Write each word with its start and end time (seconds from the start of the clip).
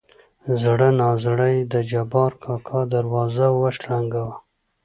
زړه 0.63 0.89
نازړه 1.01 1.47
يې 1.55 1.61
د 1.73 1.75
جبار 1.91 2.31
کاکا 2.43 2.81
دروازه 2.95 3.45
وشرنګه 3.61 4.21
وه. 4.27 4.35